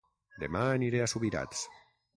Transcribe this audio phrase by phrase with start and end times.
[0.43, 1.65] Dema aniré a Subirats